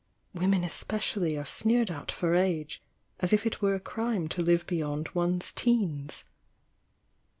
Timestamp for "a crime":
3.75-4.27